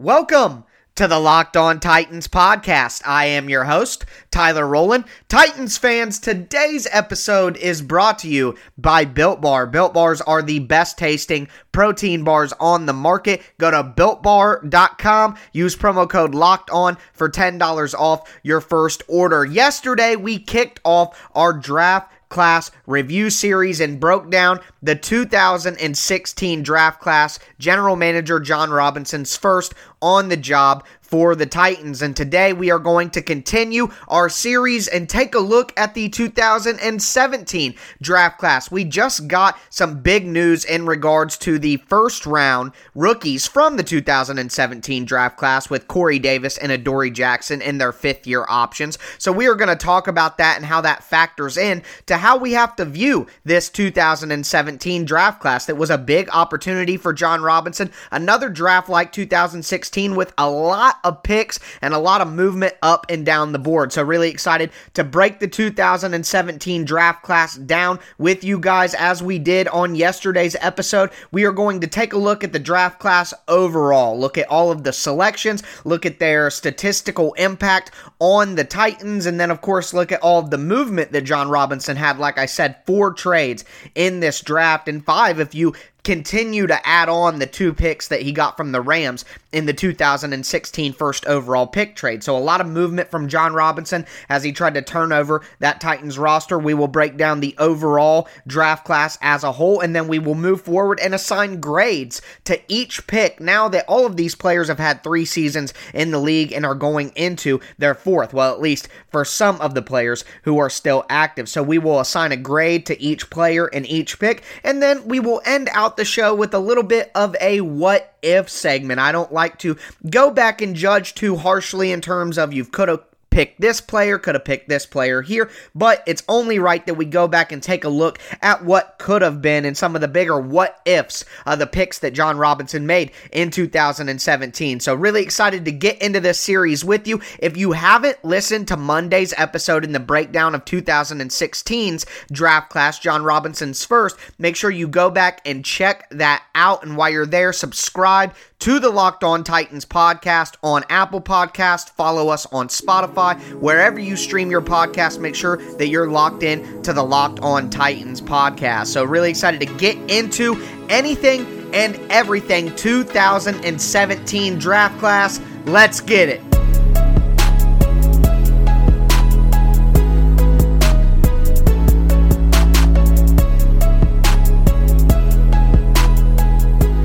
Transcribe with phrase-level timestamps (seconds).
[0.00, 3.02] Welcome to the Locked On Titans podcast.
[3.04, 5.04] I am your host, Tyler Roland.
[5.28, 9.66] Titans fans, today's episode is brought to you by Built Bar.
[9.66, 13.42] Built Bars are the best tasting protein bars on the market.
[13.58, 19.44] Go to builtbar.com, use promo code Locked On for $10 off your first order.
[19.44, 27.00] Yesterday, we kicked off our draft class review series and broke down the 2016 draft
[27.00, 27.38] class.
[27.58, 32.02] General Manager Jon Robinson's first on the job for the Titans.
[32.02, 36.08] And today we are going to continue our series and take a look at the
[36.08, 38.70] 2017 draft class.
[38.70, 43.82] We just got some big news in regards to the first round rookies from the
[43.82, 48.96] 2017 draft class with Corey Davis and Adoree Jackson in their fifth year options.
[49.18, 52.36] So we are going to talk about that and how that factors in to how
[52.36, 55.66] we have to view this 2017 draft class.
[55.66, 57.90] That was a big opportunity for Jon Robinson.
[58.12, 63.06] Another draft like 2016 with a lot of picks and a lot of movement up
[63.08, 63.92] and down the board.
[63.92, 69.38] So, really excited to break the 2017 draft class down with you guys as we
[69.38, 71.10] did on yesterday's episode.
[71.30, 74.70] We are going to take a look at the draft class overall, look at all
[74.70, 79.94] of the selections, look at their statistical impact on the Titans, and then, of course,
[79.94, 82.18] look at all of the movement that Jon Robinson had.
[82.18, 83.64] Like I said, four trades
[83.94, 88.22] in this draft, and five if you continue to add on the two picks that
[88.22, 92.22] he got from the Rams in the 2016 first overall pick trade.
[92.22, 95.80] So a lot of movement from Jon Robinson as he tried to turn over that
[95.80, 96.58] Titans roster.
[96.58, 100.34] We will break down the overall draft class as a whole and then we will
[100.34, 104.78] move forward and assign grades to each pick now that all of these players have
[104.78, 108.88] had 3 seasons in the league and are going into their fourth, well at least
[109.08, 111.48] for some of the players who are still active.
[111.48, 115.18] So we will assign a grade to each player and each pick and then we
[115.18, 119.00] will end out the show with a little bit of a what if segment.
[119.00, 119.76] I don't like to
[120.08, 124.18] go back and judge too harshly in terms of you could have picked this player,
[124.18, 127.62] could have picked this player here, but it's only right that we go back and
[127.62, 131.24] take a look at what could have been and some of the bigger what ifs
[131.46, 134.80] of the picks that Jon Robinson made in 2017.
[134.80, 137.20] So, really excited to get into this series with you.
[137.38, 143.22] If you haven't listened to Monday's episode in the breakdown of 2016's draft class, Jon
[143.22, 146.82] Robinson's first, make sure you go back and check that out.
[146.82, 151.90] And while you're there, subscribe to the Locked On Titans podcast on Apple Podcast.
[151.90, 153.19] Follow us on Spotify.
[153.60, 157.70] Wherever you stream your podcast, make sure that you're locked in to the Locked On
[157.70, 158.86] Titans podcast.
[158.86, 165.40] So, really excited to get into anything and everything 2017 draft class.
[165.66, 166.49] Let's get it.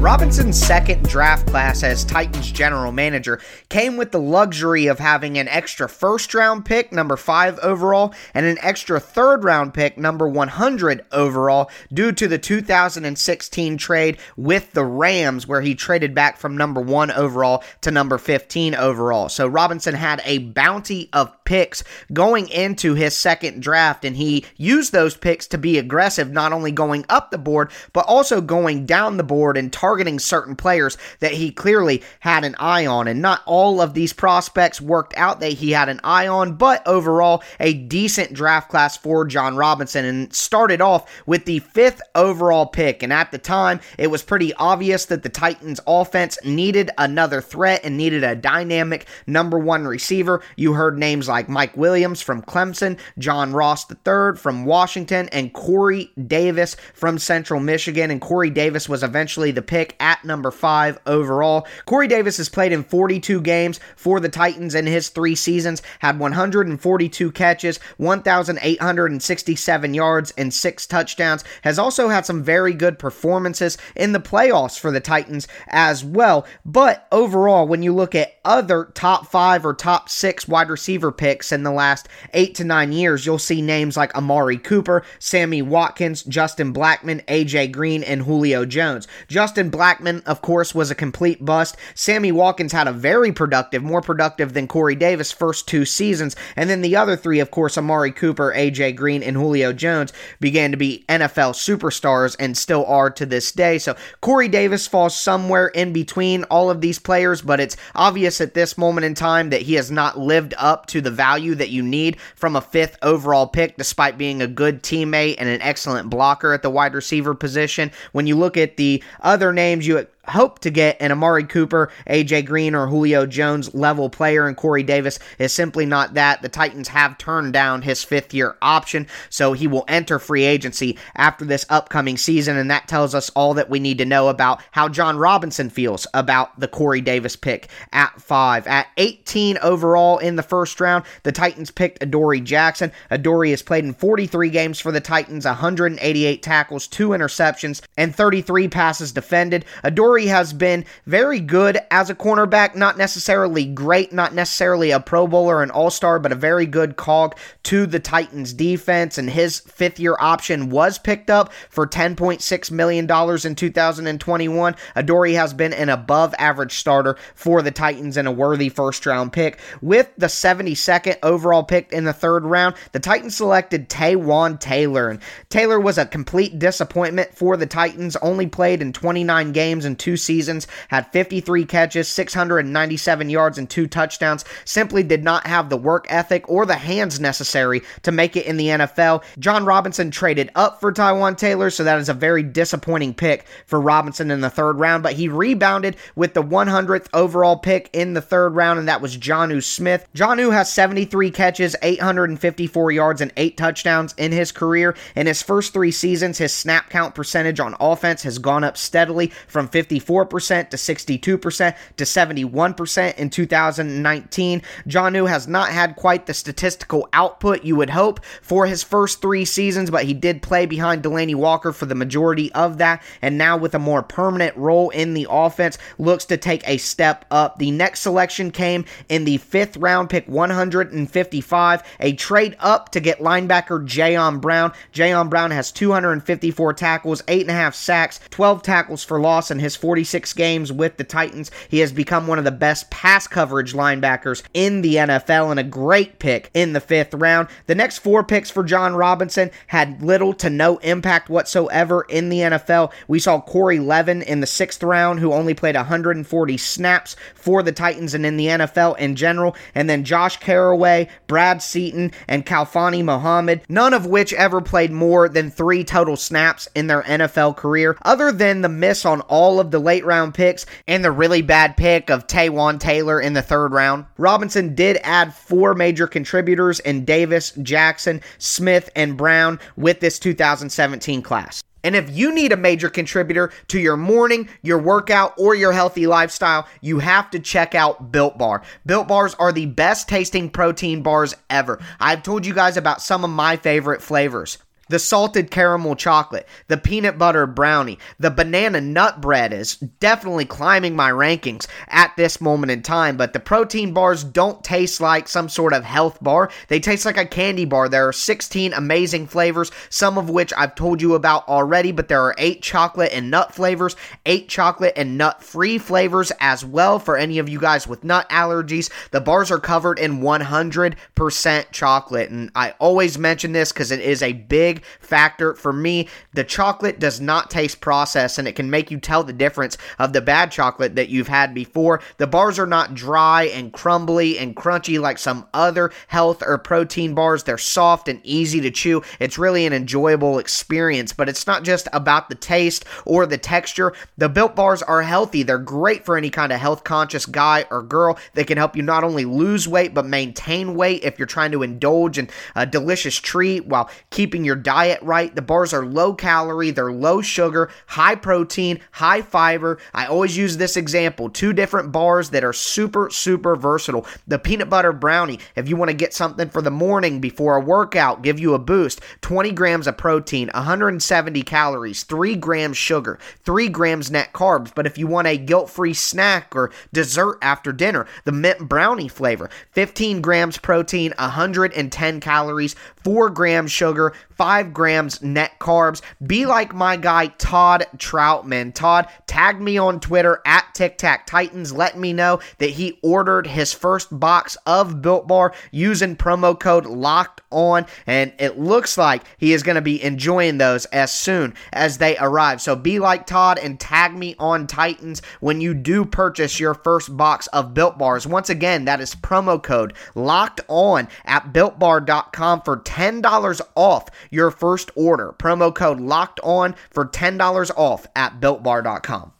[0.05, 5.47] Robinson's second draft class as Titans general manager came with the luxury of having an
[5.47, 11.03] extra first round pick, number 5 overall, and an extra third round pick, number 100
[11.11, 16.81] overall, due to the 2016 trade with the Rams, where he traded back from number
[16.81, 19.27] 1 overall to number 15 overall.
[19.27, 21.83] So Robinson had a bounty of picks
[22.13, 26.71] going into his second draft, and he used those picks to be aggressive, not only
[26.71, 30.97] going up the board, but also going down the board and targeting targeting certain players
[31.21, 33.07] that he clearly had an eye on.
[33.07, 36.85] And not all of these prospects worked out that he had an eye on, but
[36.85, 40.03] overall, a decent draft class for Jon Robinson.
[40.03, 43.03] And started off with the fifth overall pick.
[43.03, 47.81] And at the time, it was pretty obvious that the Titans offense needed another threat
[47.85, 50.41] and needed a dynamic number one receiver.
[50.57, 56.11] You heard names like Mike Williams from Clemson, John Ross III from Washington, and Corey
[56.27, 58.11] Davis from Central Michigan.
[58.11, 61.67] And Corey Davis was eventually the pick pick at number five overall.
[61.85, 66.19] Corey Davis has played in 42 games for the Titans in his three seasons, had
[66.19, 71.43] 142 catches, 1,867 yards, and six touchdowns.
[71.63, 76.45] Has also had some very good performances in the playoffs for the Titans as well.
[76.65, 81.51] But overall, when you look at other top five or top six wide receiver picks
[81.51, 86.23] in the last eight to nine years, you'll see names like Amari Cooper, Sammy Watkins,
[86.23, 89.07] Justin Blackmon, AJ Green, and Julio Jones.
[89.27, 91.75] Justin Blackmon, of course, was a complete bust.
[91.95, 96.35] Sammy Watkins had a very productive, more productive than Corey Davis first two seasons.
[96.55, 100.71] And then the other three, of course, Amari Cooper, AJ Green, and Julio Jones began
[100.71, 103.77] to be NFL superstars and still are to this day.
[103.77, 108.53] So Corey Davis falls somewhere in between all of these players, but it's obvious at
[108.53, 111.81] this moment in time that he has not lived up to the value that you
[111.81, 116.53] need from a fifth overall pick, despite being a good teammate and an excellent blocker
[116.53, 117.91] at the wide receiver position.
[118.11, 122.45] When you look at the other names, you hope to get an Amari Cooper, AJ
[122.45, 126.41] Green, or Julio Jones level player, and Corey Davis is simply not that.
[126.41, 130.97] The Titans have turned down his fifth year option, so he will enter free agency
[131.15, 134.61] after this upcoming season, and that tells us all that we need to know about
[134.71, 138.67] how Jon Robinson feels about the Corey Davis pick at five.
[138.67, 142.91] At 18 overall in the first round, the Titans picked Adoree Jackson.
[143.11, 148.67] Adoree has played in 43 games for the Titans, 188 tackles, two interceptions, and 33
[148.67, 149.65] passes defended.
[149.83, 155.27] Adoree has been very good as a cornerback, not necessarily great, not necessarily a Pro
[155.27, 159.17] Bowler, an All Star, but a very good cog to the Titans defense.
[159.17, 164.75] And his fifth year option was picked up for $10.6 million in 2021.
[164.95, 169.33] Adoree has been an above average starter for the Titans and a worthy first round
[169.33, 169.59] pick.
[169.81, 175.09] With the 72nd overall pick in the third round, the Titans selected Taywan Taylor.
[175.09, 175.19] And
[175.49, 180.15] Taylor was a complete disappointment for the Titans, only played in 29 games in two
[180.15, 184.45] seasons, had 53 catches, 697 yards, and two touchdowns.
[184.63, 188.57] Simply did not have the work ethic or the hands necessary to make it in
[188.57, 189.23] the NFL.
[189.39, 193.81] Jon Robinson traded up for Taywan Taylor, so that is a very disappointing pick for
[193.81, 198.21] Robinson in the third round, but he rebounded with the 100th overall pick in the
[198.21, 200.07] third round, and that was Jonnu Smith.
[200.13, 204.95] Jonnu has 73 catches, 854 yards, and eight touchdowns in his career.
[205.15, 209.31] In his first three seasons, his snap count percentage on offense has gone up steadily
[209.47, 209.67] from
[209.99, 214.61] 54% to 62% to 71% in 2019.
[214.87, 219.45] Jonnu has not had quite the statistical output you would hope for his first three
[219.45, 223.57] seasons, but he did play behind Delanie Walker for the majority of that, and now
[223.57, 227.57] with a more permanent role in the offense, looks to take a step up.
[227.59, 233.19] The next selection came in the fifth round, pick 155, a trade up to get
[233.19, 234.73] linebacker Jayon Brown.
[234.93, 240.71] Jayon Brown has 254 tackles, 8.5 sacks, 12 tackles for loss in his 46 games
[240.71, 241.51] with the Titans.
[241.69, 245.63] He has become one of the best pass coverage linebackers in the NFL and a
[245.63, 247.49] great pick in the fifth round.
[247.67, 252.39] The next four picks for Jon Robinson had little to no impact whatsoever in the
[252.39, 252.91] NFL.
[253.07, 257.71] We saw Corey Levin in the sixth round, who only played 140 snaps for the
[257.71, 263.03] Titans and in the NFL in general, and then Josh Carraway, Brad Seaton, and Khalfani
[263.03, 267.95] Muhammad, none of which ever played more than three total snaps in their NFL career,
[268.01, 271.77] other than the miss on all of the late round picks and the really bad
[271.77, 274.05] pick of Taywan Taylor in the third round.
[274.17, 281.21] Robinson did add four major contributors in Davis, Jackson, Smith, and Brown with this 2017
[281.21, 281.61] class.
[281.85, 286.07] And if you need a major contributor to your morning, your workout, or your healthy
[286.07, 288.63] lifestyle, you have to check out Built Bar.
[288.87, 291.79] Built Bars are the best tasting protein bars ever.
[291.99, 294.57] I've told you guys about some of my favorite flavors
[294.89, 300.95] the salted caramel chocolate, the peanut butter brownie, the banana nut bread is definitely climbing
[300.95, 303.17] my rankings at this moment in time.
[303.17, 307.17] But the protein bars don't taste like some sort of health bar, they taste like
[307.17, 307.89] a candy bar.
[307.89, 312.21] There are 16 amazing flavors, some of which I've told you about already, but there
[312.21, 313.95] are eight chocolate and nut flavors,
[314.25, 318.27] eight chocolate and nut free flavors as well for any of you guys with nut
[318.29, 318.89] allergies.
[319.11, 324.21] The bars are covered in 100% chocolate, and I always mention this because it is
[324.21, 326.07] a big big factor for me.
[326.33, 330.13] The chocolate does not taste processed and it can make you tell the difference of
[330.13, 332.01] the bad chocolate that you've had before.
[332.17, 337.13] The bars are not dry and crumbly and crunchy like some other health or protein
[337.13, 337.43] bars.
[337.43, 339.01] They're soft and easy to chew.
[339.19, 343.93] It's really an enjoyable experience, but it's not just about the taste or the texture.
[344.17, 345.43] The built bars are healthy.
[345.43, 348.17] They're great for any kind of health conscious guy or girl.
[348.33, 351.63] They can help you not only lose weight but maintain weight if you're trying to
[351.63, 355.33] indulge in a delicious treat while keeping your diet right.
[355.33, 359.77] The bars are low calorie, they're low sugar, high protein, high fiber.
[359.93, 364.05] I always use this example two different bars that are super, super versatile.
[364.27, 367.61] The peanut butter brownie, if you want to get something for the morning before a
[367.61, 373.69] workout, give you a boost 20 grams of protein, 170 calories, 3 grams sugar, 3
[373.69, 374.71] grams net carbs.
[374.73, 379.07] But if you want a guilt free snack or dessert after dinner, the mint brownie
[379.07, 386.01] flavor, 15 grams protein, 110 calories, 4 grams sugar, 5 grams net carbs.
[386.25, 388.73] Be like my guy, Todd Troutman.
[388.73, 391.73] Todd, tag me on Twitter at Tic Tac Titans.
[391.73, 396.85] Let me know that he ordered his first box of Built Bar using promo code
[396.85, 401.53] LOCKED on, and it looks like he is going to be enjoying those as soon
[401.73, 402.61] as they arrive.
[402.61, 407.15] So be like Todd and tag me on Titans when you do purchase your first
[407.15, 408.27] box of Built Bars.
[408.27, 414.09] Once again, that is promo code locked on at builtbar.com for $10 off
[414.45, 415.33] your first order.
[415.37, 419.31] Promo code locked on for $10 off at builtbar.com.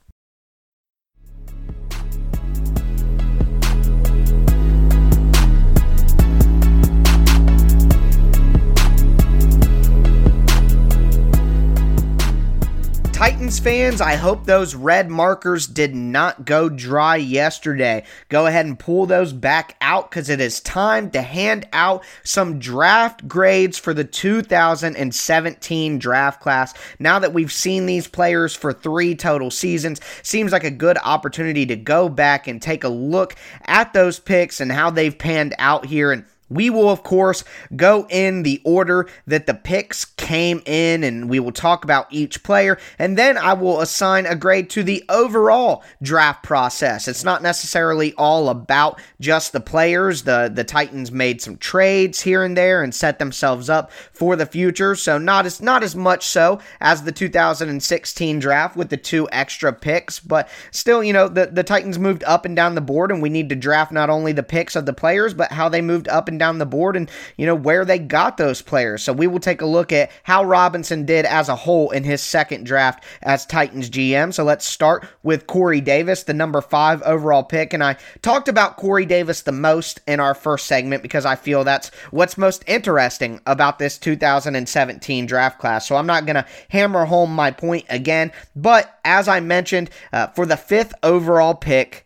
[13.16, 18.04] Titans fans, I hope those red markers did not go dry yesterday.
[18.28, 22.60] Go ahead and pull those back out because it is time to hand out some
[22.60, 26.74] draft grades for the 2017 draft class.
[27.00, 31.66] Now that we've seen these players for three total seasons, seems like a good opportunity
[31.68, 35.86] to go back and take a look at those picks and how they've panned out
[35.86, 37.44] here and we will, of course,
[37.76, 42.44] go in the order that the picks came in, and we will talk about each
[42.44, 42.78] player.
[43.00, 47.08] And then I will assign a grade to the overall draft process.
[47.08, 50.24] It's not necessarily all about just the players.
[50.24, 54.46] The, the Titans made some trades here and there and set themselves up for the
[54.46, 54.96] future.
[54.96, 59.74] So, not as, not as much so as the 2016 draft with the two extra
[59.74, 63.22] picks, but still, you know, the, the Titans moved up and down the board, and
[63.22, 66.08] we need to draft not only the picks of the players, but how they moved
[66.08, 69.02] up and and down the board and, you know, where they got those players.
[69.02, 72.22] So we will take a look at how Robinson did as a whole in his
[72.22, 74.34] second draft as Titans GM.
[74.34, 77.74] So let's start with Corey Davis, the number five overall pick.
[77.74, 81.64] And I talked about Corey Davis the most in our first segment because I feel
[81.64, 85.88] that's what's most interesting about this 2017 draft class.
[85.88, 88.32] So I'm not going to hammer home my point again.
[88.56, 92.06] But as I mentioned, uh, for the fifth overall pick,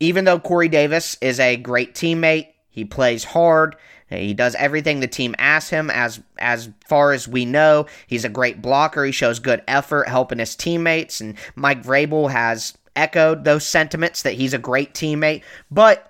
[0.00, 3.76] even though Corey Davis is a great teammate, he plays hard.
[4.08, 5.90] He does everything the team asks him.
[5.90, 9.04] As as far as we know, he's a great blocker.
[9.04, 14.34] He shows good effort helping his teammates, and Mike Vrabel has echoed those sentiments that
[14.34, 15.42] he's a great teammate.
[15.70, 16.07] But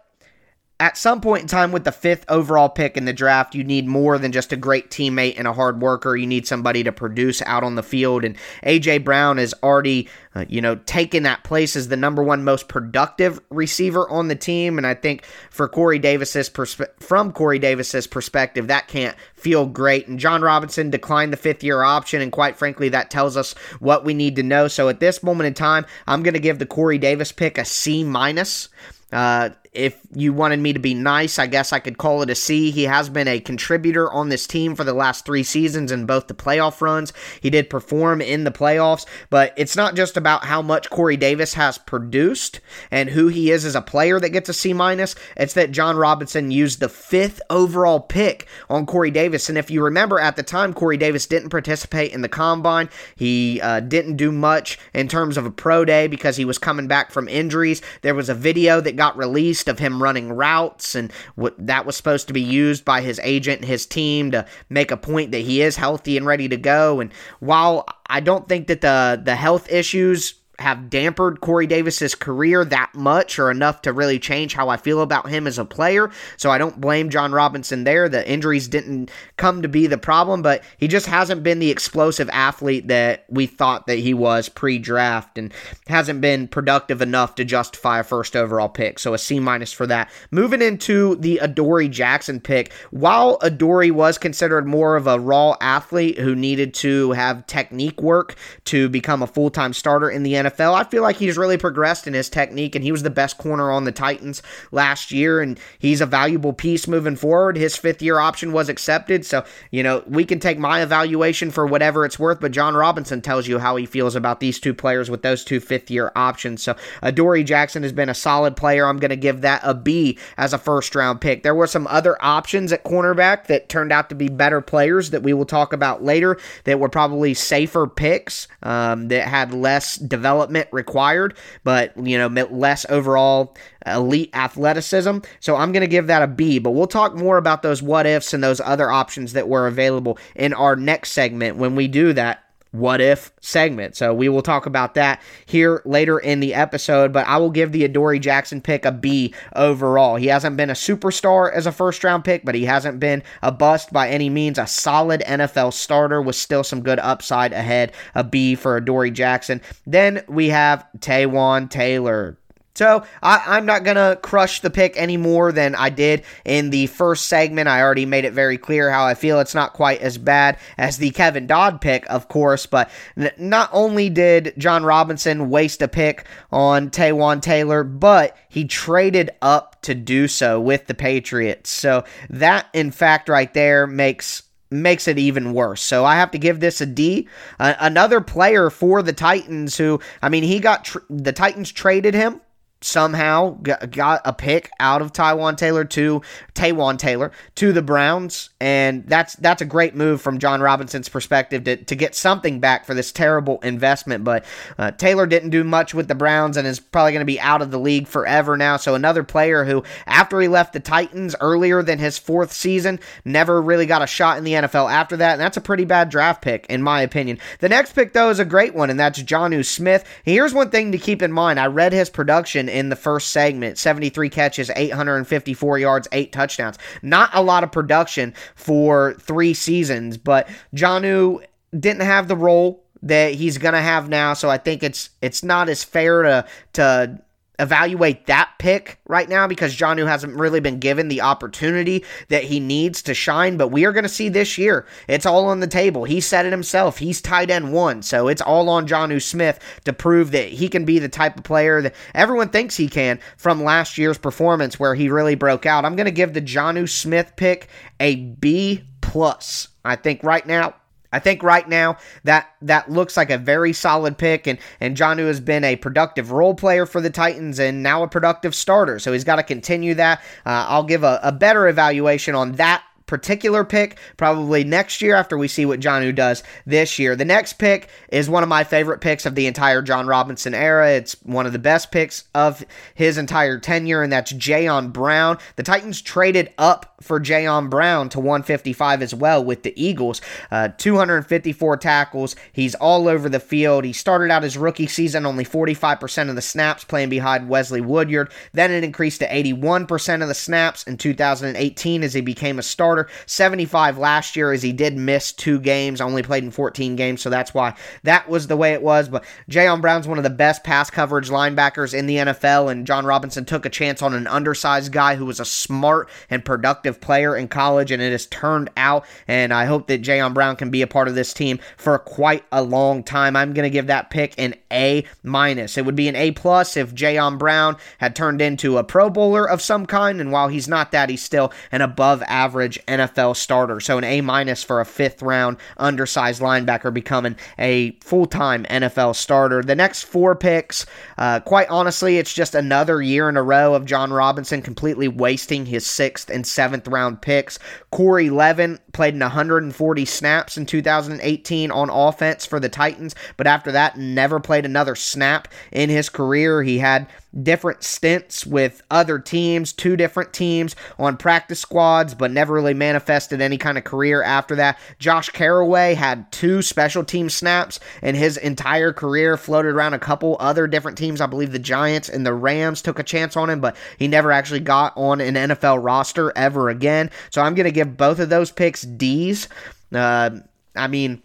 [0.80, 3.88] at some point in time with the fifth overall pick in the draft, you need
[3.88, 6.16] more than just a great teammate and a hard worker.
[6.16, 8.24] You need somebody to produce out on the field.
[8.24, 8.98] And A.J.
[8.98, 13.40] Brown has already, uh, you know, taken that place as the number one most productive
[13.50, 14.78] receiver on the team.
[14.78, 20.06] And I think for Corey Davis's perspe- from Corey Davis's perspective, that can't feel great.
[20.06, 22.22] And Jon Robinson declined the fifth year option.
[22.22, 24.68] And quite frankly, that tells us what we need to know.
[24.68, 27.64] So at this moment in time, I'm going to give the Corey Davis pick a
[27.64, 28.68] C minus.
[29.10, 32.34] Uh, if you wanted me to be nice, I guess I could call it a
[32.34, 32.70] C.
[32.70, 36.26] He has been a contributor on this team for the last three seasons in both
[36.26, 37.12] the playoff runs.
[37.40, 41.54] He did perform in the playoffs, but it's not just about how much Corey Davis
[41.54, 42.60] has produced
[42.90, 45.14] and who he is as a player that gets a C minus.
[45.36, 49.48] It's that Jon Robinson used the fifth overall pick on Corey Davis.
[49.48, 52.88] And if you remember at the time, Corey Davis didn't participate in the combine.
[53.16, 56.86] He uh, didn't do much in terms of a pro day because he was coming
[56.88, 57.82] back from injuries.
[58.02, 61.96] There was a video that got released of him running routes, and what that was
[61.96, 65.38] supposed to be used by his agent and his team to make a point that
[65.38, 67.00] he is healthy and ready to go.
[67.00, 67.10] And
[67.40, 72.90] while I don't think that the the health issues have dampered Corey Davis's career that
[72.94, 76.10] much or enough to really change how I feel about him as a player.
[76.36, 78.08] So I don't blame Jon Robinson there.
[78.08, 82.28] The injuries didn't come to be the problem, but he just hasn't been the explosive
[82.32, 85.52] athlete that we thought that he was pre-draft and
[85.86, 88.98] hasn't been productive enough to justify a first overall pick.
[88.98, 90.10] So a C minus for that.
[90.32, 96.18] Moving into the Adoree Jackson pick, while Adoree was considered more of a raw athlete
[96.18, 98.34] who needed to have technique work
[98.64, 100.74] to become a full-time starter in the NFL NFL.
[100.74, 103.70] I feel like he's really progressed in his technique, and he was the best corner
[103.70, 107.56] on the Titans last year, and he's a valuable piece moving forward.
[107.56, 111.66] His fifth year option was accepted, so, you know, we can take my evaluation for
[111.66, 115.10] whatever it's worth, but Jon Robinson tells you how he feels about these two players
[115.10, 116.62] with those two fifth year options.
[116.62, 118.86] So, Adoree Jackson has been a solid player.
[118.86, 121.42] I'm going to give that a B as a first round pick.
[121.42, 125.22] There were some other options at cornerback that turned out to be better players that
[125.22, 130.37] we will talk about later that were probably safer picks um, that had less development
[130.38, 135.18] development required, but you know, less overall elite athleticism.
[135.40, 138.06] So I'm going to give that a B, but we'll talk more about those what
[138.06, 142.12] ifs and those other options that were available in our next segment when we do
[142.12, 143.96] that what if segment.
[143.96, 147.72] So we will talk about that here later in the episode, but I will give
[147.72, 150.16] the Adoree Jackson pick a B overall.
[150.16, 153.50] He hasn't been a superstar as a first round pick, but he hasn't been a
[153.52, 154.58] bust by any means.
[154.58, 157.92] A solid NFL starter with still some good upside ahead.
[158.14, 159.60] A B for Adoree Jackson.
[159.86, 162.36] Then we have Taywan Taylor.
[162.78, 166.70] So I, am not going to crush the pick any more than I did in
[166.70, 167.68] the first segment.
[167.68, 169.40] I already made it very clear how I feel.
[169.40, 173.68] It's not quite as bad as the Kevin Dodd pick, of course, but n- not
[173.72, 179.96] only did Jon Robinson waste a pick on Taywan Taylor, but he traded up to
[179.96, 181.70] do so with the Patriots.
[181.70, 185.82] So that, in fact, right there makes makes it even worse.
[185.82, 187.26] So I have to give this a D.
[187.58, 192.14] Uh, another player for the Titans who, I mean, he got tr- the Titans traded
[192.14, 192.40] him
[192.80, 196.22] somehow got a pick out of Taiwan Taylor to
[196.54, 201.64] Taywan Taylor to the Browns, and that's that's a great move from Jon Robinson's perspective
[201.64, 204.24] to, to get something back for this terrible investment.
[204.24, 204.44] But
[204.78, 207.62] uh, Taylor didn't do much with the Browns and is probably going to be out
[207.62, 208.76] of the league forever now.
[208.76, 213.60] So another player who, after he left the Titans earlier than his fourth season, never
[213.60, 216.42] really got a shot in the NFL after that, and that's a pretty bad draft
[216.42, 217.38] pick in my opinion.
[217.58, 220.04] The next pick though is a great one, and that's Jonnu Smith.
[220.22, 223.78] Here's one thing to keep in mind: I read his production in the first segment
[223.78, 226.78] 73 catches, 854 yards, 8 touchdowns.
[227.02, 231.44] Not a lot of production for three seasons, but Jonnu
[231.78, 235.42] didn't have the role that he's going to have now, so I think it's it's
[235.42, 237.20] not as fair to to
[237.58, 242.60] evaluate that pick right now because Jonnu hasn't really been given the opportunity that he
[242.60, 243.56] needs to shine.
[243.56, 244.86] But we are going to see this year.
[245.08, 246.04] It's all on the table.
[246.04, 246.98] He said it himself.
[246.98, 248.02] He's tight end one.
[248.02, 251.44] So it's all on Jonnu Smith to prove that he can be the type of
[251.44, 255.84] player that everyone thinks he can from last year's performance where he really broke out.
[255.84, 257.68] I'm going to give the Jonnu Smith pick
[258.00, 259.68] a B plus.
[259.84, 260.74] I think right now
[261.12, 265.26] I think right now that that looks like a very solid pick, and and Jonnu
[265.26, 268.98] has been a productive role player for the Titans and now a productive starter.
[268.98, 270.20] So he's got to continue that.
[270.44, 275.36] Uh, I'll give a, a better evaluation on that particular pick probably next year after
[275.36, 277.16] we see what Jonnu does this year.
[277.16, 280.92] The next pick is one of my favorite picks of the entire Jon Robinson era.
[280.92, 285.38] It's one of the best picks of his entire tenure, and that's Jayon Brown.
[285.56, 290.20] The Titans traded up for Jayon Brown to 155 as well with the Eagles.
[290.50, 292.36] Uh, 254 tackles.
[292.52, 293.84] He's all over the field.
[293.84, 298.30] He started out his rookie season only 45% of the snaps playing behind Wesley Woodyard.
[298.52, 302.97] Then it increased to 81% of the snaps in 2018 as he became a starter
[302.98, 303.10] starter.
[303.26, 307.30] 75 last year as he did miss two games, only played in 14 games, so
[307.30, 309.08] that's why that was the way it was.
[309.08, 313.06] But Jayon Brown's one of the best pass coverage linebackers in the NFL, and Jon
[313.06, 317.36] Robinson took a chance on an undersized guy who was a smart and productive player
[317.36, 319.04] in college, and it has turned out.
[319.26, 322.44] And I hope that Jayon Brown can be a part of this team for quite
[322.52, 323.36] a long time.
[323.36, 325.76] I'm going to give that pick an A minus.
[325.76, 329.48] It would be an A plus if Jayon Brown had turned into a Pro Bowler
[329.48, 333.80] of some kind, and while he's not that, he's still an above average NFL starter.
[333.80, 339.14] So an A minus for a fifth round undersized linebacker becoming a full time NFL
[339.14, 339.62] starter.
[339.62, 340.86] The next four picks,
[341.18, 345.66] uh, quite honestly, it's just another year in a row of Jon Robinson completely wasting
[345.66, 347.58] his sixth and seventh round picks.
[347.90, 353.72] Corey Levin played in 140 snaps in 2018 on offense for the Titans, but after
[353.72, 356.62] that, never played another snap in his career.
[356.62, 357.06] He had
[357.42, 363.40] different stints with other teams, two different teams on practice squads, but never really manifested
[363.40, 364.78] any kind of career after that.
[364.98, 370.36] Josh Carraway had two special team snaps in his entire career, floated around a couple
[370.40, 371.20] other different teams.
[371.20, 374.32] I believe the Giants and the Rams took a chance on him, but he never
[374.32, 377.10] actually got on an NFL roster ever again.
[377.30, 379.48] So I'm going to give both of those picks D's.
[379.92, 380.30] Uh,
[380.76, 381.22] I mean,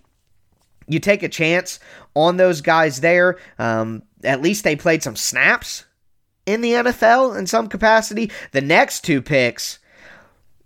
[0.88, 1.80] you take a chance
[2.16, 3.38] on those guys there.
[3.60, 5.86] Um, at least they played some snaps
[6.46, 8.32] in the NFL in some capacity.
[8.52, 9.80] The next two picks,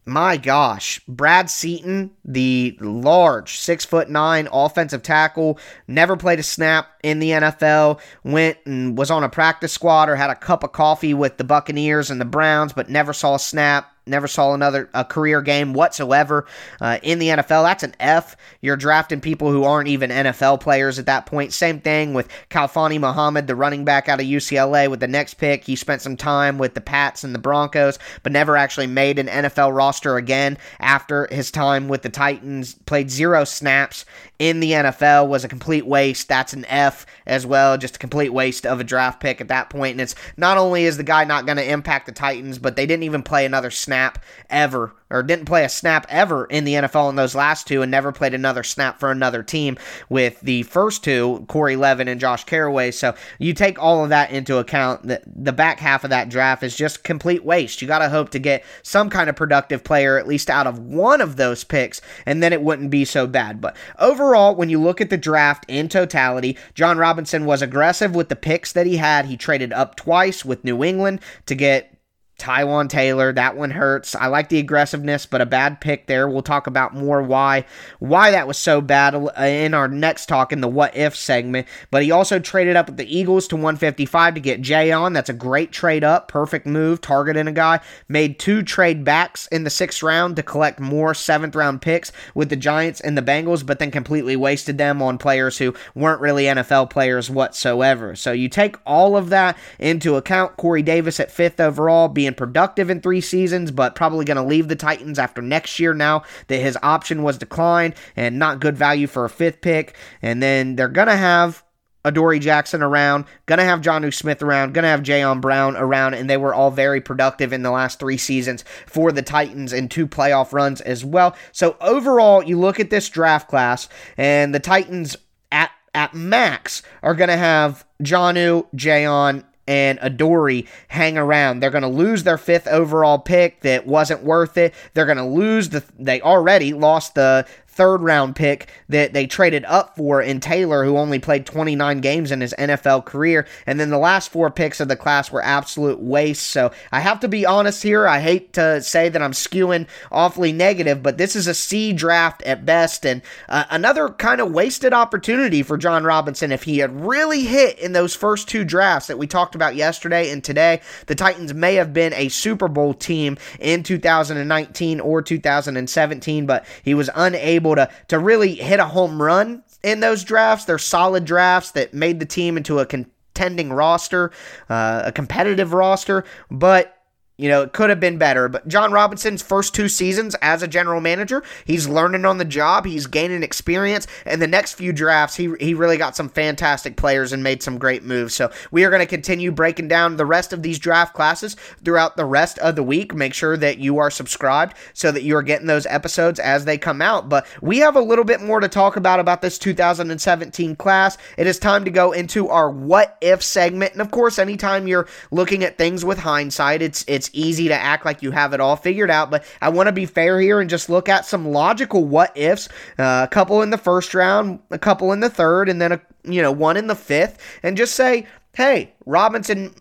[0.05, 6.87] my gosh, Brad Seaton, the large six foot nine offensive tackle, never played a snap
[7.03, 10.71] in the NFL, went and was on a practice squad or had a cup of
[10.71, 14.89] coffee with the Buccaneers and the Browns, but never saw a snap never saw another
[14.93, 16.45] a career game whatsoever
[16.81, 17.63] uh, in the NFL.
[17.63, 18.35] That's an F.
[18.61, 21.53] You're drafting people who aren't even NFL players at that point.
[21.53, 24.89] Same thing with Khalfani Muhammad, the running back out of UCLA.
[24.89, 28.31] With the next pick, he spent some time with the Pats and the Broncos, but
[28.31, 32.75] never actually made an NFL roster again after his time with the Titans.
[32.85, 34.05] Played zero snaps
[34.39, 35.27] in the NFL.
[35.27, 36.27] Was a complete waste.
[36.27, 37.77] That's an F as well.
[37.77, 39.93] Just a complete waste of a draft pick at that point.
[39.93, 42.85] And it's not only is the guy not going to impact the Titans, but they
[42.85, 46.73] didn't even play another snap snap ever or didn't play a snap ever in the
[46.73, 49.77] NFL in those last two and never played another snap for another team
[50.09, 52.91] with the first two, Corey Levin and Josh Carraway.
[52.91, 55.07] So you take all of that into account.
[55.07, 57.81] The, the back half of that draft is just complete waste.
[57.81, 60.77] You got to hope to get some kind of productive player, at least out of
[60.79, 63.61] one of those picks, and then it wouldn't be so bad.
[63.61, 68.29] But overall, when you look at the draft in totality, Jon Robinson was aggressive with
[68.29, 69.25] the picks that he had.
[69.25, 71.96] He traded up twice with New England to get
[72.37, 74.15] Taywan Taylor, that one hurts.
[74.15, 76.29] I like the aggressiveness, but a bad pick there.
[76.29, 77.65] We'll talk about more why
[77.99, 81.67] why that was so bad uh, in our next talk in the what if segment.
[81.89, 85.13] But he also traded up with the Eagles to 155 to get Jayon.
[85.13, 87.79] That's a great trade up, perfect move, targeting a guy.
[88.07, 92.49] Made two trade backs in the sixth round to collect more seventh round picks with
[92.49, 96.43] the Giants and the Bengals, but then completely wasted them on players who weren't really
[96.45, 98.15] NFL players whatsoever.
[98.15, 100.55] So you take all of that into account.
[100.57, 104.43] Corey Davis at fifth overall, being being productive in three seasons, but probably going to
[104.43, 108.77] leave the Titans after next year now that his option was declined and not good
[108.77, 109.95] value for a fifth pick.
[110.21, 111.63] And then they're going to have
[112.03, 116.37] Adoree Jackson around, gonna have Jonnu Smith around, gonna have Jayon Brown around, and they
[116.37, 120.53] were all very productive in the last three seasons for the Titans in two playoff
[120.53, 121.35] runs as well.
[121.51, 125.17] So overall, you look at this draft class, and the Titans
[125.51, 131.59] at at max are gonna have Jonnu, Jayon, and Adoree hang around.
[131.59, 134.73] They're going to lose their fifth overall pick that wasn't worth it.
[134.93, 135.83] They're going to lose the.
[135.99, 137.45] They already lost the
[137.77, 142.31] third round pick that they traded up for in Taylor, who only played 29 games
[142.31, 143.47] in his NFL career.
[143.67, 146.49] And then the last four picks of the class were absolute waste.
[146.49, 148.07] So I have to be honest here.
[148.07, 152.41] I hate to say that I'm skewing awfully negative, but this is a C draft
[152.43, 153.05] at best.
[153.05, 156.51] And uh, another kind of wasted opportunity for Jon Robinson.
[156.51, 160.31] If he had really hit in those first two drafts that we talked about yesterday
[160.31, 166.45] and today, the Titans may have been a Super Bowl team in 2019 or 2017,
[166.47, 170.65] but he was unable able to to really hit a home run in those drafts.
[170.65, 174.31] They're solid drafts that made the team into a contending roster,
[174.69, 176.96] uh, a competitive roster, but
[177.37, 180.67] you know, it could have been better, but Jon Robinson's first two seasons as a
[180.67, 185.35] general manager, he's learning on the job, he's gaining experience, and the next few drafts,
[185.35, 188.33] he, he really got some fantastic players and made some great moves.
[188.33, 192.17] So we are going to continue breaking down the rest of these draft classes throughout
[192.17, 193.13] the rest of the week.
[193.13, 196.77] Make sure that you are subscribed so that you are getting those episodes as they
[196.77, 197.29] come out.
[197.29, 201.17] But we have a little bit more to talk about about this 2017 class.
[201.37, 203.93] It is time to go into our what if segment.
[203.93, 207.73] And of course, anytime you're looking at things with hindsight, it's it's it's easy to
[207.73, 210.59] act like you have it all figured out, but I want to be fair here
[210.59, 212.69] and just look at some logical what ifs.
[212.97, 216.01] Uh, a couple in the first round, a couple in the third, and then a
[216.23, 219.73] you know one in the fifth, and just say, hey, Robinson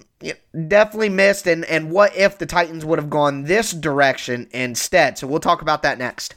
[0.69, 5.19] definitely missed, and and what if the Titans would have gone this direction instead?
[5.19, 6.35] So we'll talk about that next.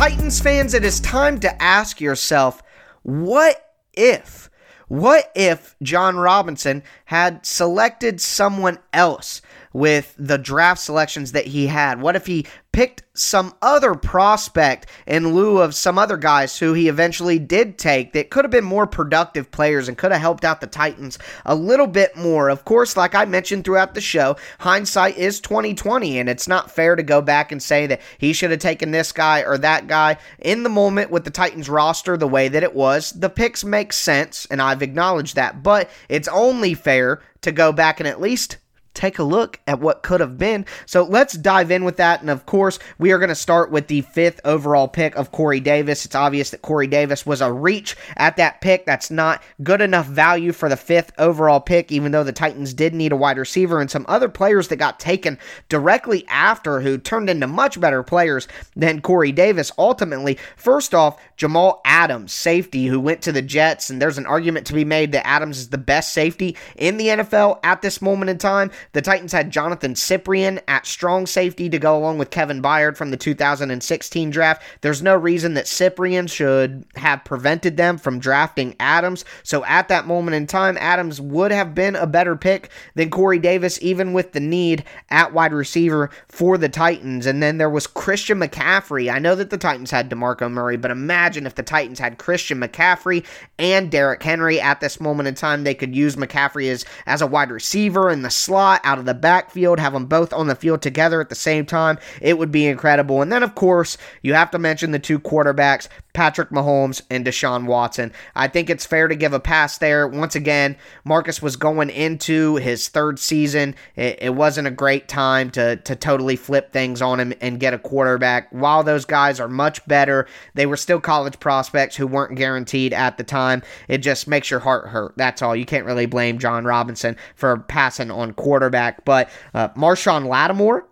[0.00, 2.62] Titans fans, it is time to ask yourself
[3.02, 4.48] what if?
[4.88, 12.00] What if Jon Robinson had selected someone else with the draft selections that he had?
[12.00, 16.88] What if he picked some other prospect in lieu of some other guys who he
[16.88, 20.60] eventually did take that could have been more productive players and could have helped out
[20.60, 22.48] the Titans a little bit more.
[22.48, 26.94] Of course, like I mentioned throughout the show, hindsight is 2020 and it's not fair
[26.94, 30.16] to go back and say that he should have taken this guy or that guy
[30.38, 33.10] in the moment with the Titans roster the way that it was.
[33.12, 38.00] The picks make sense and I've acknowledged that, but it's only fair to go back
[38.00, 38.58] and at least
[38.94, 40.66] take a look at what could have been.
[40.86, 42.20] So let's dive in with that.
[42.20, 45.60] And of course, we are going to start with the fifth overall pick of Corey
[45.60, 46.04] Davis.
[46.04, 48.86] It's obvious that Corey Davis was a reach at that pick.
[48.86, 52.94] That's not good enough value for the fifth overall pick, even though the Titans did
[52.94, 57.30] need a wide receiver and some other players that got taken directly after who turned
[57.30, 59.72] into much better players than Corey Davis.
[59.78, 64.66] Ultimately, first off, Jamal Adams, safety, who went to the Jets, and there's an argument
[64.66, 68.30] to be made that Adams is the best safety in the NFL at this moment
[68.30, 68.70] in time.
[68.92, 73.10] The Titans had Jonathan Cyprien at strong safety to go along with Kevin Byard from
[73.10, 74.62] the 2016 draft.
[74.80, 79.24] There's no reason that Cyprien should have prevented them from drafting Adams.
[79.42, 83.38] So at that moment in time, Adams would have been a better pick than Corey
[83.38, 87.26] Davis, even with the need at wide receiver for the Titans.
[87.26, 89.12] And then there was Christian McCaffrey.
[89.12, 92.60] I know that the Titans had DeMarco Murray, but imagine if the Titans had Christian
[92.60, 93.24] McCaffrey
[93.58, 95.64] and Derrick Henry at this moment in time.
[95.64, 99.14] They could use McCaffrey as, as a wide receiver in the slot out of the
[99.14, 101.98] backfield, have them both on the field together at the same time.
[102.20, 103.22] It would be incredible.
[103.22, 107.66] And then, of course, you have to mention the two quarterbacks, Patrick Mahomes and Deshaun
[107.66, 108.12] Watson.
[108.34, 110.06] I think it's fair to give a pass there.
[110.08, 113.74] Once again, Marcus was going into his third season.
[113.96, 117.74] It, it wasn't a great time to, to totally flip things on him and get
[117.74, 118.48] a quarterback.
[118.50, 123.16] While those guys are much better, they were still college prospects who weren't guaranteed at
[123.16, 123.62] the time.
[123.88, 125.14] It just makes your heart hurt.
[125.16, 125.54] That's all.
[125.54, 129.04] You can't really blame Jon Robinson for passing on quarterback quarterback.
[129.04, 130.86] But uh, Marshon Lattimore,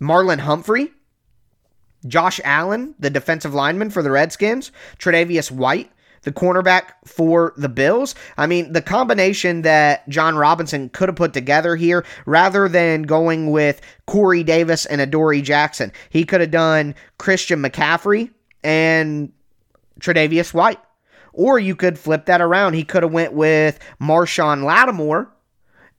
[0.00, 0.90] Marlon Humphrey,
[2.06, 5.90] Josh Allen, the defensive lineman for the Redskins, Tre'Davious White,
[6.22, 8.16] the cornerback for the Bills.
[8.36, 13.50] I mean, the combination that Jon Robinson could have put together here, rather than going
[13.50, 18.30] with Corey Davis and Adoree Jackson, he could have done Christian McCaffrey
[18.64, 19.32] and
[20.00, 20.80] Tre'Davious White.
[21.32, 22.74] Or you could flip that around.
[22.74, 25.30] He could have went with Marshon Lattimore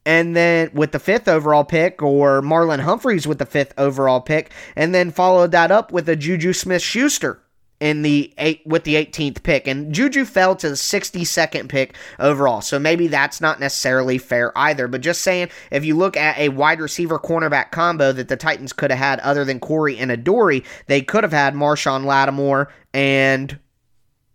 [0.05, 4.51] and then with the fifth overall pick, or Marlon Humphreys with the fifth overall pick,
[4.75, 7.41] and then followed that up with a Juju Smith Schuster
[7.79, 12.61] in the eight with the 18th pick and Juju fell to the 62nd pick overall.
[12.61, 16.49] So maybe that's not necessarily fair either, but just saying if you look at a
[16.49, 20.63] wide receiver cornerback combo that the Titans could have had other than Corey and Adoree,
[20.87, 23.57] they could have had Marshon Lattimore and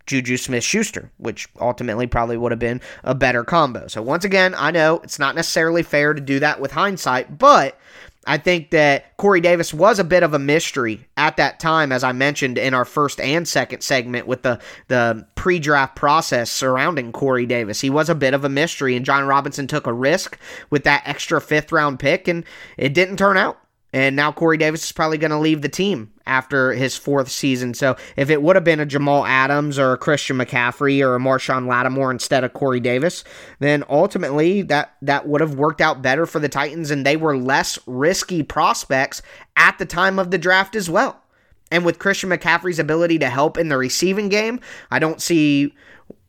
[0.07, 3.87] Juju Smith Schuster, which ultimately probably would have been a better combo.
[3.87, 7.79] So, once again, I know it's not necessarily fair to do that with hindsight, but
[8.27, 12.05] I think that Corey Davis was a bit of a mystery at that time, as
[12.05, 17.13] I mentioned in our first and second segment with the, the pre draft process surrounding
[17.13, 17.81] Corey Davis.
[17.81, 20.39] He was a bit of a mystery, and Jon Robinson took a risk
[20.71, 22.45] with that extra fifth round pick, and
[22.77, 23.59] it didn't turn out.
[23.95, 27.75] And now Corey Davis is probably going to leave the team after his fourth season.
[27.75, 31.21] So if it would have been a Jamal Adams or a Christian McCaffrey or a
[31.21, 33.23] Marshon Lattimore instead of Corey Davis,
[33.61, 37.37] then ultimately that that would have worked out better for the Titans, and they were
[37.37, 39.23] less risky prospects
[39.55, 41.23] at the time of the draft as well.
[41.71, 44.59] And with Christian McCaffrey's ability to help in the receiving game,
[44.91, 45.73] I don't see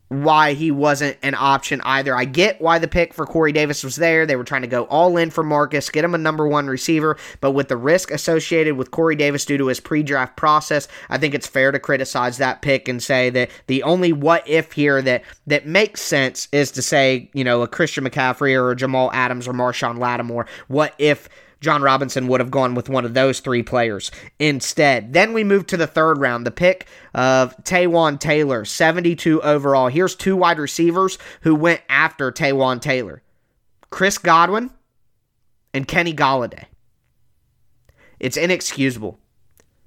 [0.08, 2.14] why he wasn't an option either.
[2.14, 4.24] I get why the pick for Corey Davis was there.
[4.24, 7.16] They were trying to go all in for Marcus, get him a number one receiver,
[7.40, 11.18] but with the risk associated with Corey Davis due to his pre draft process, I
[11.18, 15.02] think it's fair to criticize that pick and say that the only what if here
[15.02, 19.10] that, that makes sense is to say, you know, a Christian McCaffrey or a Jamal
[19.12, 20.46] Adams or Marshon Lattimore.
[20.68, 21.28] What if
[21.60, 25.12] Jon Robinson would have gone with one of those three players instead.
[25.12, 29.88] Then we move to the third round, the pick of Taywan Taylor, 72 overall.
[29.88, 33.22] Here's two wide receivers who went after Taywan Taylor
[33.90, 34.70] Chris Godwin
[35.72, 36.66] and Kenny Golladay.
[38.20, 39.18] It's inexcusable.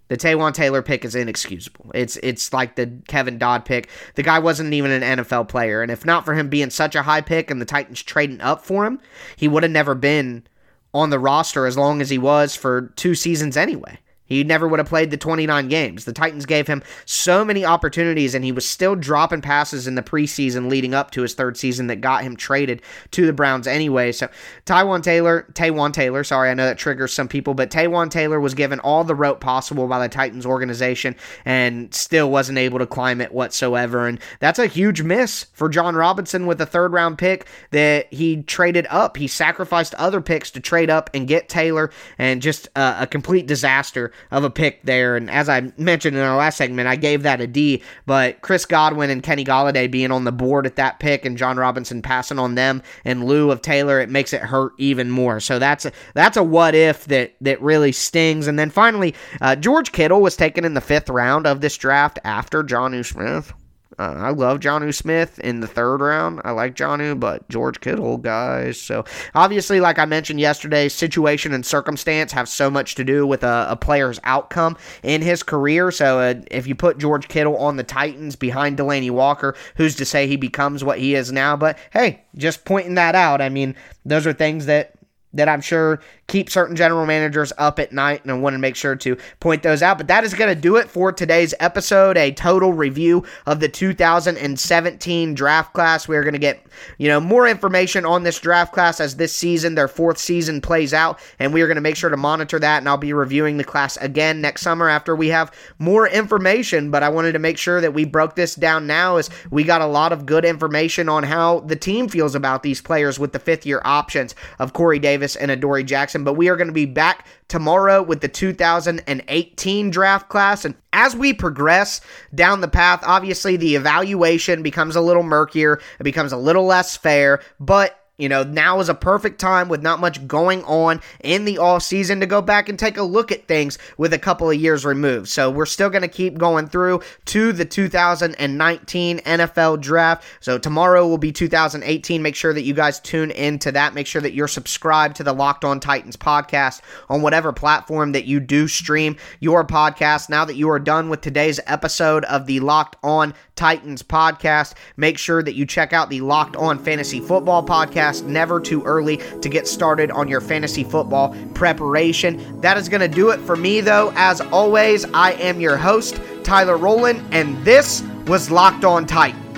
[0.08, 1.92] The Taywan Taylor pick is inexcusable.
[1.94, 3.90] It's it's like the Kevin Dodd pick.
[4.16, 7.04] The guy wasn't even an NFL player, and if not for him being such a
[7.04, 9.00] high pick and the Titans trading up for him,
[9.36, 10.48] he would have never been
[10.94, 14.00] on the roster as long as he was for two seasons anyway.
[14.30, 16.06] He never would have played the 29 games.
[16.06, 20.04] The Titans gave him so many opportunities, and he was still dropping passes in the
[20.04, 24.12] preseason leading up to his third season that got him traded to the Browns anyway.
[24.12, 24.30] So
[24.66, 28.54] Taiwan Taylor, Taywan Taylor, sorry, I know that triggers some people, but Taywan Taylor was
[28.54, 33.22] given all the rope possible by the Titans organization and still wasn't able to climb
[33.22, 34.08] it whatsoever.
[34.08, 38.44] And that's a huge miss for Jon Robinson with a third round pick that he
[38.44, 39.18] traded up.
[39.18, 43.48] He sacrificed other picks to trade up and get Taylor, and just a, a complete
[43.48, 45.16] disaster of a pick there.
[45.16, 47.82] And as I mentioned in our last segment, I gave that a D.
[48.06, 51.58] But Chris Godwin and Kenny Golladay being on the board at that pick and Jon
[51.58, 55.40] Robinson passing on them in lieu of Taylor, it makes it hurt even more.
[55.40, 58.48] So that's a, that's a what if that that really stings.
[58.48, 62.20] And then finally, uh, George Kittle was taken in the fifth round of this draft
[62.24, 63.54] after Jonnu Smith.
[64.00, 66.40] Uh, I love Jonnu Smith in the third round.
[66.46, 68.80] I like Jonnu, but George Kittle, guys.
[68.80, 69.04] So
[69.36, 73.68] obviously, like I mentioned yesterday, situation and circumstance have so much to do with a,
[73.70, 75.92] a player's outcome in his career.
[75.92, 80.06] So uh, if you put George Kittle on the Titans behind Delanie Walker, who's to
[80.06, 81.58] say he becomes what he is now?
[81.58, 83.42] But hey, just pointing that out.
[83.42, 84.94] I mean, those are things that
[85.34, 88.76] that I'm sure keep certain general managers up at night, and I want to make
[88.76, 89.98] sure to point those out.
[89.98, 93.68] But that is going to do it for today's episode a total review of the
[93.68, 96.08] 2017 draft class.
[96.08, 96.66] We're going to get,
[96.98, 100.94] you know, more information on this draft class as this season, their fourth season, plays
[100.94, 102.78] out, and we are going to make sure to monitor that.
[102.78, 106.92] And I'll be reviewing the class again next summer after we have more information.
[106.92, 109.82] But I wanted to make sure that we broke this down now, as we got
[109.82, 113.40] a lot of good information on how the team feels about these players with the
[113.40, 115.00] fifth year options of Corey.
[115.00, 116.19] Davis and Adoree Jackson.
[116.24, 120.66] But we are going to be back tomorrow with the 2018 draft class.
[120.66, 122.02] And as we progress
[122.34, 126.96] down the path, obviously the evaluation becomes a little murkier, it becomes a little less
[126.96, 131.46] fair, but you know, now is a perfect time with not much going on in
[131.46, 134.50] the off season to go back and take a look at things with a couple
[134.50, 135.30] of years removed.
[135.30, 140.26] So we're still going to keep going through to the 2019 NFL draft.
[140.42, 142.22] So tomorrow will be 2018.
[142.22, 143.94] Make sure that you guys tune into that.
[143.94, 148.26] Make sure that you're subscribed to the Locked On Titans podcast on whatever platform that
[148.26, 150.30] you do stream your podcast.
[150.30, 155.18] Now that you are done with today's episode of the Locked On Titans podcast, make
[155.18, 158.24] sure that you check out the Locked On Fantasy Football podcast.
[158.24, 162.62] Never too early to get started on your fantasy football preparation.
[162.62, 164.14] That is going to do it for me, though.
[164.16, 169.49] As always, I am your host, Tyler Rowland, and this was Locked On Titans.